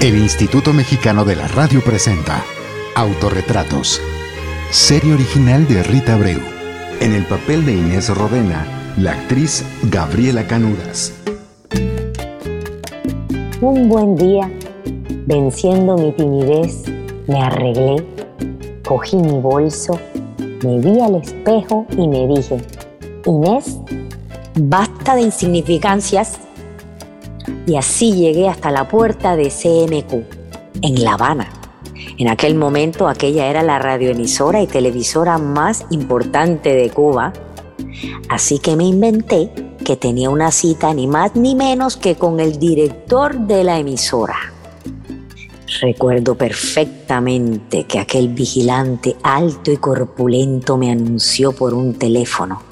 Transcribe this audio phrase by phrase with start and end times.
[0.00, 2.44] El Instituto Mexicano de la Radio presenta
[2.94, 4.00] Autorretratos,
[4.70, 6.38] serie original de Rita Abreu.
[7.00, 8.64] En el papel de Inés Rodena,
[8.96, 11.12] la actriz Gabriela Canudas.
[13.60, 14.48] Un buen día,
[15.26, 16.84] venciendo mi timidez,
[17.26, 17.96] me arreglé,
[18.86, 19.98] cogí mi bolso,
[20.62, 22.56] me vi al espejo y me dije,
[23.26, 23.78] Inés,
[24.54, 26.38] basta de insignificancias
[27.66, 31.48] y así llegué hasta la puerta de CMQ, en La Habana.
[32.18, 37.32] En aquel momento aquella era la radioemisora y televisora más importante de Cuba,
[38.28, 39.50] así que me inventé
[39.84, 44.36] que tenía una cita ni más ni menos que con el director de la emisora.
[45.80, 52.67] Recuerdo perfectamente que aquel vigilante alto y corpulento me anunció por un teléfono.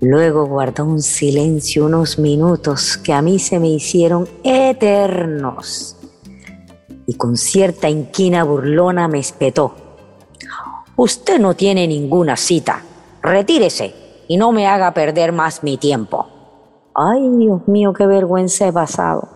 [0.00, 5.96] Luego guardó un silencio unos minutos que a mí se me hicieron eternos.
[7.06, 9.74] Y con cierta inquina burlona me espetó.
[10.94, 12.82] Usted no tiene ninguna cita.
[13.22, 13.94] Retírese
[14.28, 16.28] y no me haga perder más mi tiempo.
[16.94, 19.28] Ay, Dios mío, qué vergüenza he pasado.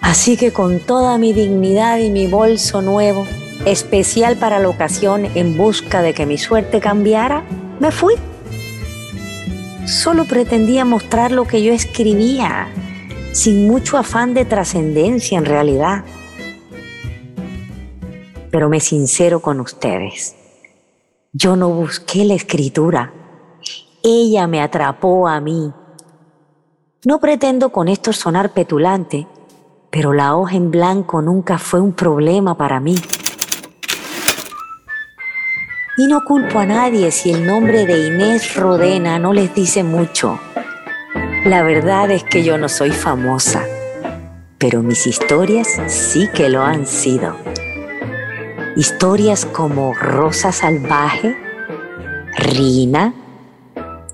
[0.00, 3.24] Así que con toda mi dignidad y mi bolso nuevo,
[3.64, 7.44] especial para la ocasión en busca de que mi suerte cambiara,
[7.80, 8.14] me fui.
[9.86, 12.68] Solo pretendía mostrar lo que yo escribía,
[13.32, 16.04] sin mucho afán de trascendencia en realidad.
[18.50, 20.34] Pero me sincero con ustedes.
[21.32, 23.12] Yo no busqué la escritura.
[24.02, 25.72] Ella me atrapó a mí.
[27.04, 29.26] No pretendo con esto sonar petulante,
[29.90, 32.96] pero la hoja en blanco nunca fue un problema para mí.
[35.98, 40.38] Y no culpo a nadie si el nombre de Inés Rodena no les dice mucho.
[41.44, 43.64] La verdad es que yo no soy famosa,
[44.58, 47.34] pero mis historias sí que lo han sido.
[48.76, 51.36] Historias como Rosa Salvaje,
[52.36, 53.12] Rina,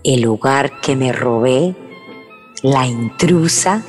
[0.03, 1.77] El lugar que me robé,
[2.63, 3.83] La intrusa,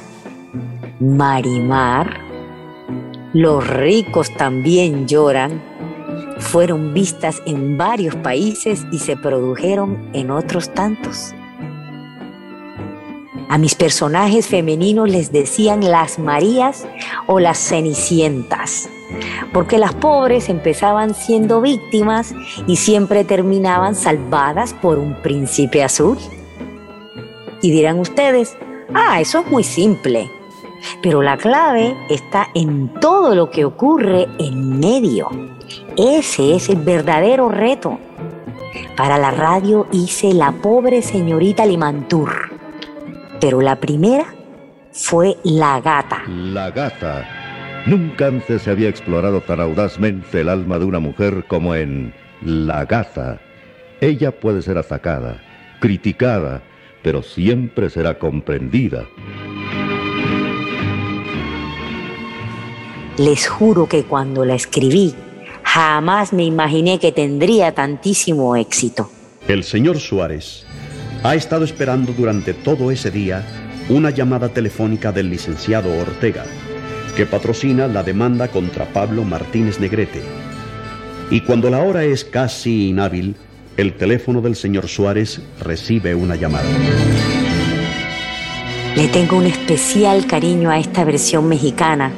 [1.00, 2.20] Marimar,
[3.32, 5.62] Los ricos también lloran,
[6.40, 11.34] fueron vistas en varios países y se produjeron en otros tantos.
[13.48, 16.88] A mis personajes femeninos les decían las Marías
[17.28, 18.90] o las Cenicientas,
[19.54, 22.34] porque las pobres empezaban siendo víctimas
[22.66, 26.18] y siempre terminaban salvadas por un príncipe azul.
[27.62, 28.58] Y dirán ustedes,
[28.94, 30.30] ah, eso es muy simple,
[31.02, 35.55] pero la clave está en todo lo que ocurre en medio.
[35.98, 37.98] Ese es el verdadero reto.
[38.98, 42.34] Para la radio hice La pobre señorita Limantur.
[43.40, 44.26] Pero la primera
[44.92, 46.24] fue La gata.
[46.28, 47.26] La gata.
[47.86, 52.84] Nunca antes se había explorado tan audazmente el alma de una mujer como en La
[52.84, 53.40] gata.
[54.02, 55.42] Ella puede ser atacada,
[55.80, 56.62] criticada,
[57.04, 59.06] pero siempre será comprendida.
[63.18, 65.16] Les juro que cuando la escribí,
[65.76, 69.10] jamás me imaginé que tendría tantísimo éxito.
[69.46, 70.66] El señor Suárez
[71.22, 73.46] ha estado esperando durante todo ese día
[73.90, 76.46] una llamada telefónica del licenciado Ortega,
[77.18, 80.22] que patrocina la demanda contra Pablo Martínez Negrete.
[81.30, 83.36] Y cuando la hora es casi inhábil,
[83.76, 86.70] el teléfono del señor Suárez recibe una llamada.
[88.96, 92.14] Le tengo un especial cariño a esta versión mexicana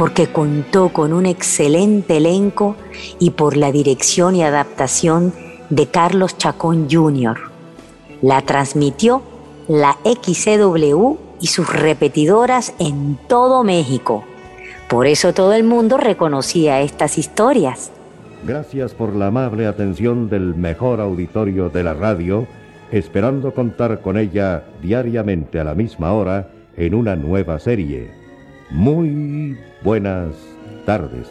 [0.00, 2.74] porque contó con un excelente elenco
[3.18, 5.34] y por la dirección y adaptación
[5.68, 7.36] de Carlos Chacón Jr.
[8.22, 9.20] La transmitió
[9.68, 14.24] la XCW y sus repetidoras en todo México.
[14.88, 17.92] Por eso todo el mundo reconocía estas historias.
[18.46, 22.46] Gracias por la amable atención del mejor auditorio de la radio,
[22.90, 28.19] esperando contar con ella diariamente a la misma hora en una nueva serie.
[28.70, 30.36] Muy buenas
[30.86, 31.28] tardes.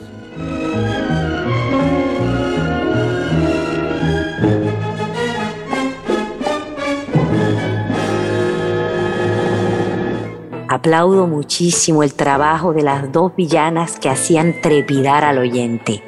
[10.67, 16.03] Aplaudo muchísimo el trabajo de las dos villanas que hacían trepidar al oyente.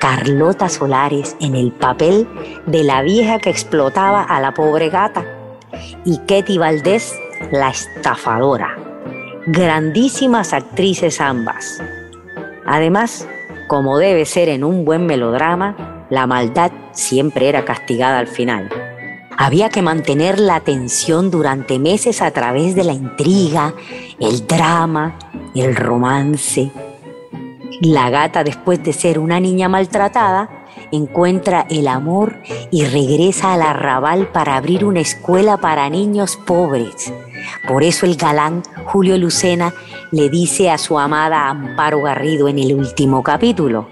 [0.00, 2.28] Carlota Solares en el papel
[2.66, 5.24] de la vieja que explotaba a la pobre gata
[6.04, 7.12] y Ketty Valdés,
[7.50, 8.83] la estafadora
[9.46, 11.82] grandísimas actrices ambas.
[12.66, 13.26] Además,
[13.68, 18.70] como debe ser en un buen melodrama, la maldad siempre era castigada al final.
[19.36, 23.74] Había que mantener la tensión durante meses a través de la intriga,
[24.20, 25.18] el drama
[25.54, 26.70] el romance.
[27.80, 30.48] La gata, después de ser una niña maltratada,
[30.92, 37.12] encuentra el amor y regresa al arrabal para abrir una escuela para niños pobres.
[37.66, 39.74] Por eso el galán Julio Lucena
[40.10, 43.88] le dice a su amada Amparo Garrido en el último capítulo.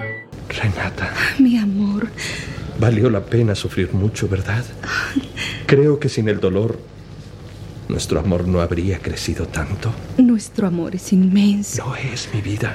[0.49, 1.13] Renata.
[1.39, 2.09] Mi amor.
[2.79, 4.65] Valió la pena sufrir mucho, ¿verdad?
[5.67, 6.79] Creo que sin el dolor
[7.89, 9.93] nuestro amor no habría crecido tanto.
[10.17, 11.85] Nuestro amor es inmenso.
[11.85, 12.75] Lo es, mi vida.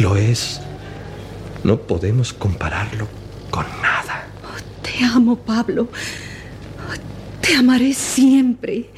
[0.00, 0.60] Lo es.
[1.62, 3.06] No podemos compararlo
[3.50, 4.26] con nada.
[4.42, 5.88] Oh, te amo, Pablo.
[7.40, 8.90] te amaré siempre.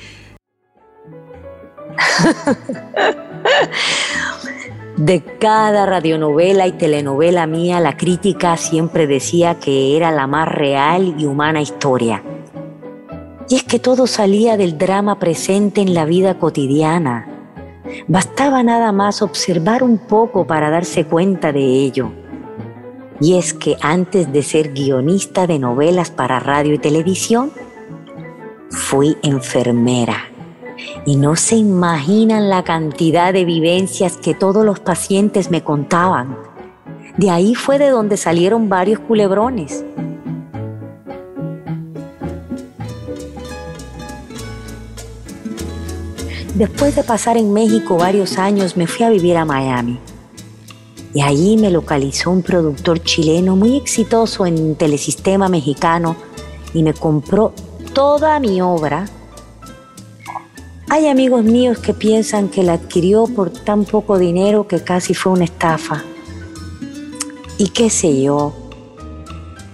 [4.96, 11.14] De cada radionovela y telenovela mía, la crítica siempre decía que era la más real
[11.18, 12.22] y humana historia.
[13.48, 17.28] Y es que todo salía del drama presente en la vida cotidiana.
[18.08, 22.10] Bastaba nada más observar un poco para darse cuenta de ello.
[23.20, 27.52] Y es que antes de ser guionista de novelas para radio y televisión,
[28.70, 30.35] fui enfermera
[31.06, 36.37] y no se imaginan la cantidad de vivencias que todos los pacientes me contaban.
[37.17, 39.85] De ahí fue de donde salieron varios culebrones.
[46.56, 50.00] Después de pasar en México varios años, me fui a vivir a Miami.
[51.14, 56.17] Y allí me localizó un productor chileno muy exitoso en telesistema mexicano
[56.75, 57.53] y me compró
[57.94, 59.06] toda mi obra
[60.88, 65.32] hay amigos míos que piensan que la adquirió por tan poco dinero que casi fue
[65.32, 66.04] una estafa.
[67.58, 68.54] Y qué sé yo.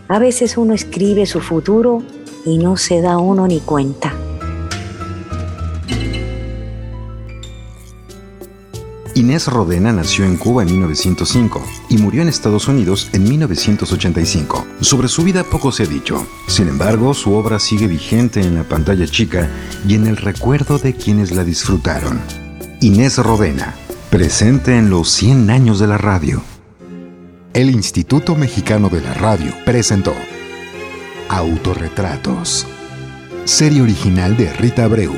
[0.09, 2.03] A veces uno escribe su futuro
[2.47, 4.15] y no se da uno ni cuenta.
[9.23, 14.67] Inés Rodena nació en Cuba en 1905 y murió en Estados Unidos en 1985.
[14.81, 16.27] Sobre su vida poco se ha dicho.
[16.49, 19.49] Sin embargo, su obra sigue vigente en la pantalla chica
[19.87, 22.21] y en el recuerdo de quienes la disfrutaron.
[22.81, 23.77] Inés Rodena,
[24.11, 26.43] presente en los 100 años de la radio.
[27.55, 30.15] El Instituto Mexicano de la Radio presentó
[31.29, 32.67] Autorretratos.
[33.45, 35.15] Serie original de Rita Abreu.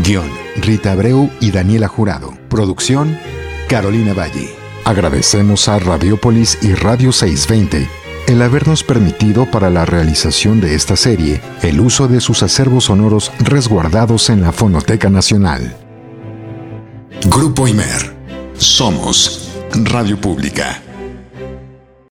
[0.00, 0.28] Guión,
[0.58, 2.36] Rita Abreu y Daniela Jurado.
[2.50, 3.18] Producción,
[3.68, 4.48] Carolina Valle.
[4.84, 7.86] Agradecemos a Radiopolis y Radio 620
[8.26, 13.30] el habernos permitido para la realización de esta serie el uso de sus acervos sonoros
[13.40, 15.76] resguardados en la Fonoteca Nacional.
[17.26, 18.16] Grupo Imer.
[18.56, 20.82] Somos Radio Pública.